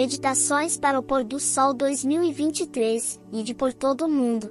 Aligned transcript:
Meditações 0.00 0.78
para 0.78 0.98
o 0.98 1.02
Pôr 1.02 1.22
do 1.22 1.38
Sol 1.38 1.74
2023, 1.74 3.20
e 3.34 3.42
de 3.42 3.52
por 3.52 3.74
todo 3.74 4.06
o 4.06 4.08
mundo. 4.08 4.50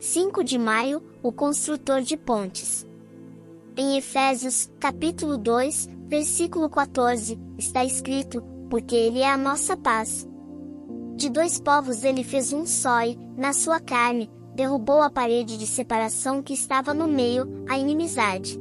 5 0.00 0.42
de 0.42 0.56
maio, 0.56 1.02
o 1.22 1.30
construtor 1.30 2.00
de 2.00 2.16
pontes. 2.16 2.86
Em 3.76 3.98
Efésios, 3.98 4.70
capítulo 4.80 5.36
2, 5.36 5.90
versículo 6.06 6.70
14, 6.70 7.38
está 7.58 7.84
escrito: 7.84 8.42
Porque 8.70 8.96
Ele 8.96 9.18
é 9.18 9.30
a 9.30 9.36
nossa 9.36 9.76
paz. 9.76 10.26
De 11.14 11.28
dois 11.28 11.60
povos 11.60 12.02
ele 12.02 12.24
fez 12.24 12.54
um 12.54 12.64
só 12.64 13.04
e, 13.04 13.14
na 13.36 13.52
sua 13.52 13.78
carne, 13.78 14.30
derrubou 14.54 15.02
a 15.02 15.10
parede 15.10 15.58
de 15.58 15.66
separação 15.66 16.42
que 16.42 16.54
estava 16.54 16.94
no 16.94 17.06
meio, 17.06 17.62
a 17.68 17.76
inimizade. 17.76 18.58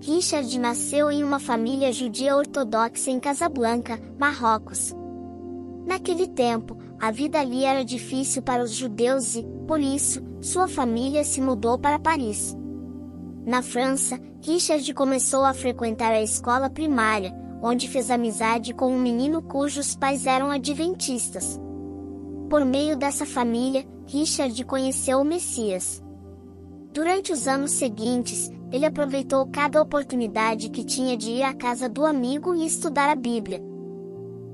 Richard 0.00 0.58
nasceu 0.58 1.10
em 1.10 1.24
uma 1.24 1.40
família 1.40 1.92
judia 1.92 2.36
ortodoxa 2.36 3.10
em 3.10 3.18
Casablanca, 3.18 4.00
Marrocos. 4.18 4.94
Naquele 5.86 6.28
tempo, 6.28 6.78
a 7.00 7.10
vida 7.10 7.40
ali 7.40 7.64
era 7.64 7.84
difícil 7.84 8.42
para 8.42 8.62
os 8.62 8.72
judeus 8.72 9.34
e, 9.34 9.44
por 9.66 9.80
isso, 9.80 10.22
sua 10.40 10.68
família 10.68 11.24
se 11.24 11.40
mudou 11.40 11.78
para 11.78 11.98
Paris. 11.98 12.56
Na 13.44 13.60
França, 13.60 14.20
Richard 14.40 14.92
começou 14.94 15.44
a 15.44 15.52
frequentar 15.52 16.12
a 16.12 16.22
escola 16.22 16.70
primária, 16.70 17.34
onde 17.60 17.88
fez 17.88 18.10
amizade 18.10 18.72
com 18.72 18.92
um 18.92 19.00
menino 19.00 19.42
cujos 19.42 19.96
pais 19.96 20.26
eram 20.26 20.50
adventistas. 20.50 21.58
Por 22.48 22.64
meio 22.64 22.96
dessa 22.96 23.26
família, 23.26 23.84
Richard 24.06 24.64
conheceu 24.64 25.20
o 25.20 25.24
Messias. 25.24 26.02
Durante 26.98 27.32
os 27.32 27.46
anos 27.46 27.70
seguintes, 27.70 28.50
ele 28.72 28.84
aproveitou 28.84 29.46
cada 29.46 29.80
oportunidade 29.80 30.68
que 30.68 30.82
tinha 30.82 31.16
de 31.16 31.30
ir 31.30 31.44
à 31.44 31.54
casa 31.54 31.88
do 31.88 32.04
amigo 32.04 32.56
e 32.56 32.66
estudar 32.66 33.08
a 33.08 33.14
Bíblia. 33.14 33.62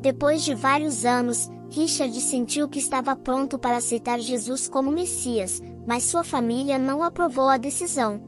Depois 0.02 0.44
de 0.44 0.54
vários 0.54 1.06
anos, 1.06 1.48
Richard 1.70 2.14
sentiu 2.20 2.68
que 2.68 2.78
estava 2.78 3.16
pronto 3.16 3.58
para 3.58 3.78
aceitar 3.78 4.20
Jesus 4.20 4.68
como 4.68 4.92
Messias, 4.92 5.62
mas 5.86 6.04
sua 6.04 6.22
família 6.22 6.78
não 6.78 7.02
aprovou 7.02 7.48
a 7.48 7.56
decisão. 7.56 8.20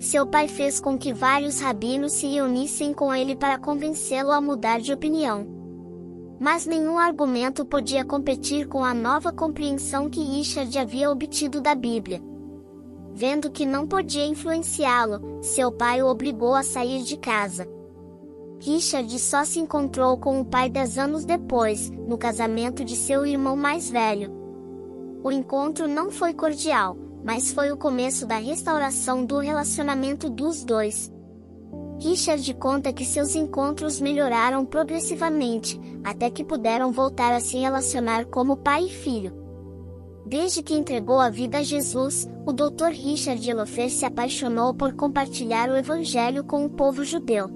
Seu 0.00 0.26
pai 0.26 0.48
fez 0.48 0.80
com 0.80 0.98
que 0.98 1.12
vários 1.12 1.60
rabinos 1.60 2.14
se 2.14 2.26
reunissem 2.26 2.92
com 2.92 3.14
ele 3.14 3.36
para 3.36 3.60
convencê-lo 3.60 4.32
a 4.32 4.40
mudar 4.40 4.80
de 4.80 4.92
opinião. 4.92 5.46
Mas 6.40 6.66
nenhum 6.66 6.98
argumento 6.98 7.64
podia 7.64 8.04
competir 8.04 8.66
com 8.66 8.82
a 8.82 8.92
nova 8.92 9.32
compreensão 9.32 10.10
que 10.10 10.20
Richard 10.20 10.76
havia 10.76 11.08
obtido 11.08 11.60
da 11.60 11.76
Bíblia. 11.76 12.20
Vendo 13.20 13.50
que 13.50 13.66
não 13.66 13.86
podia 13.86 14.24
influenciá-lo, 14.24 15.42
seu 15.42 15.70
pai 15.70 16.00
o 16.00 16.06
obrigou 16.06 16.54
a 16.54 16.62
sair 16.62 17.02
de 17.02 17.18
casa. 17.18 17.68
Richard 18.58 19.18
só 19.18 19.44
se 19.44 19.58
encontrou 19.58 20.16
com 20.16 20.40
o 20.40 20.44
pai 20.46 20.70
dez 20.70 20.96
anos 20.96 21.26
depois, 21.26 21.90
no 21.90 22.16
casamento 22.16 22.82
de 22.82 22.96
seu 22.96 23.26
irmão 23.26 23.54
mais 23.56 23.90
velho. 23.90 24.32
O 25.22 25.30
encontro 25.30 25.86
não 25.86 26.10
foi 26.10 26.32
cordial, 26.32 26.96
mas 27.22 27.52
foi 27.52 27.70
o 27.70 27.76
começo 27.76 28.24
da 28.24 28.38
restauração 28.38 29.22
do 29.22 29.38
relacionamento 29.38 30.30
dos 30.30 30.64
dois. 30.64 31.12
Richard 32.00 32.54
conta 32.54 32.90
que 32.90 33.04
seus 33.04 33.36
encontros 33.36 34.00
melhoraram 34.00 34.64
progressivamente, 34.64 35.78
até 36.02 36.30
que 36.30 36.42
puderam 36.42 36.90
voltar 36.90 37.34
a 37.34 37.40
se 37.40 37.58
relacionar 37.58 38.24
como 38.24 38.56
pai 38.56 38.86
e 38.86 38.88
filho. 38.88 39.49
Desde 40.26 40.62
que 40.62 40.74
entregou 40.74 41.18
a 41.18 41.30
vida 41.30 41.58
a 41.58 41.62
Jesus, 41.62 42.28
o 42.46 42.52
Dr. 42.52 42.90
Richard 42.92 43.48
Elofer 43.48 43.90
se 43.90 44.04
apaixonou 44.04 44.74
por 44.74 44.92
compartilhar 44.94 45.68
o 45.68 45.76
Evangelho 45.76 46.44
com 46.44 46.64
o 46.64 46.70
povo 46.70 47.04
judeu. 47.04 47.50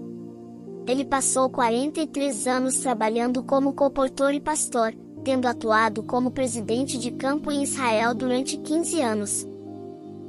Ele 0.87 1.05
passou 1.05 1.48
43 1.48 2.47
anos 2.47 2.79
trabalhando 2.79 3.42
como 3.42 3.73
comportor 3.73 4.35
e 4.35 4.41
pastor, 4.41 4.95
tendo 5.23 5.47
atuado 5.47 6.03
como 6.03 6.31
presidente 6.31 6.98
de 6.98 7.11
campo 7.11 7.51
em 7.51 7.62
Israel 7.62 8.14
durante 8.14 8.58
15 8.58 9.01
anos. 9.01 9.48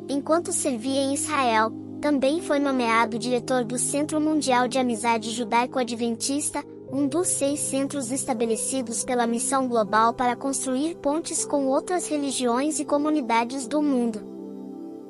Enquanto 0.08 0.54
servia 0.54 1.02
em 1.02 1.14
Israel, 1.14 1.72
também 2.00 2.42
foi 2.42 2.60
nomeado 2.60 3.18
diretor 3.18 3.66
do 3.66 3.78
Centro 3.78 4.22
Mundial 4.22 4.68
de 4.68 4.78
Amizade 4.78 5.32
Judaico-Adventista, 5.32 6.64
um 6.96 7.10
dos 7.10 7.28
seis 7.28 7.60
centros 7.60 8.10
estabelecidos 8.10 9.04
pela 9.04 9.28
Missão 9.28 9.68
Global 9.68 10.14
para 10.14 10.34
construir 10.34 10.96
pontes 10.96 11.44
com 11.44 11.68
outras 11.68 12.08
religiões 12.08 12.80
e 12.80 12.86
comunidades 12.86 13.68
do 13.68 13.82
mundo. 13.82 14.26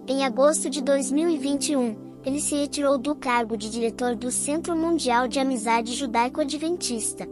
Em 0.08 0.26
agosto 0.26 0.68
de 0.68 0.82
2021, 0.82 1.96
ele 2.26 2.42
se 2.42 2.56
retirou 2.56 2.98
do 2.98 3.14
cargo 3.14 3.56
de 3.56 3.70
diretor 3.70 4.16
do 4.16 4.32
Centro 4.32 4.76
Mundial 4.76 5.28
de 5.28 5.40
Amizade 5.40 5.94
Judaico-Adventista. 5.94 7.30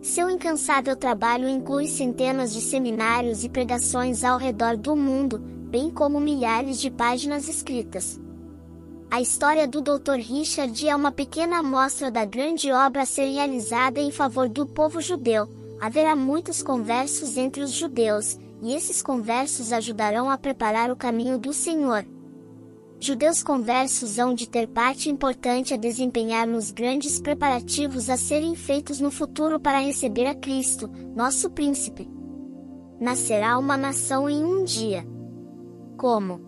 Seu 0.00 0.30
incansável 0.30 0.94
trabalho 0.94 1.48
inclui 1.48 1.88
centenas 1.88 2.54
de 2.54 2.60
seminários 2.60 3.42
e 3.42 3.48
pregações 3.48 4.22
ao 4.22 4.38
redor 4.38 4.76
do 4.76 4.94
mundo, 4.94 5.40
bem 5.40 5.90
como 5.90 6.20
milhares 6.20 6.80
de 6.80 6.88
páginas 6.88 7.48
escritas. 7.48 8.20
A 9.10 9.20
história 9.20 9.66
do 9.68 9.80
Dr. 9.80 10.16
Richard 10.18 10.88
é 10.88 10.94
uma 10.94 11.12
pequena 11.12 11.58
amostra 11.58 12.10
da 12.10 12.24
grande 12.24 12.72
obra 12.72 13.02
a 13.02 13.06
ser 13.06 13.26
realizada 13.26 14.00
em 14.00 14.10
favor 14.10 14.48
do 14.48 14.66
povo 14.66 15.00
judeu. 15.00 15.48
Haverá 15.80 16.16
muitos 16.16 16.62
conversos 16.62 17.36
entre 17.36 17.62
os 17.62 17.70
judeus, 17.70 18.36
e 18.62 18.74
esses 18.74 19.02
conversos 19.02 19.72
ajudarão 19.72 20.28
a 20.28 20.36
preparar 20.36 20.90
o 20.90 20.96
caminho 20.96 21.38
do 21.38 21.52
Senhor. 21.52 22.04
Judeus 22.98 23.42
conversos 23.42 24.18
hão 24.18 24.34
de 24.34 24.48
ter 24.48 24.66
parte 24.66 25.08
importante 25.08 25.72
a 25.72 25.76
desempenhar 25.76 26.46
nos 26.46 26.70
grandes 26.70 27.20
preparativos 27.20 28.10
a 28.10 28.16
serem 28.16 28.54
feitos 28.54 29.00
no 29.00 29.10
futuro 29.10 29.60
para 29.60 29.78
receber 29.78 30.26
a 30.26 30.34
Cristo, 30.34 30.90
nosso 31.14 31.50
príncipe. 31.50 32.08
Nascerá 32.98 33.58
uma 33.58 33.76
nação 33.76 34.28
em 34.28 34.42
um 34.42 34.64
dia. 34.64 35.06
Como? 35.96 36.45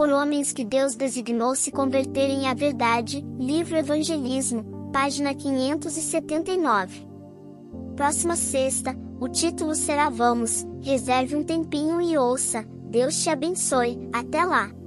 Por 0.00 0.08
homens 0.08 0.50
que 0.50 0.64
Deus 0.64 0.94
designou 0.94 1.54
se 1.54 1.70
converterem 1.70 2.48
à 2.48 2.54
verdade, 2.54 3.22
livro 3.38 3.76
Evangelismo, 3.76 4.90
página 4.90 5.34
579. 5.34 7.06
Próxima 7.96 8.34
sexta, 8.34 8.96
o 9.20 9.28
título 9.28 9.74
será 9.74 10.08
Vamos, 10.08 10.66
reserve 10.80 11.36
um 11.36 11.44
tempinho 11.44 12.00
e 12.00 12.16
ouça, 12.16 12.64
Deus 12.88 13.22
te 13.22 13.28
abençoe, 13.28 14.08
até 14.10 14.42
lá! 14.42 14.79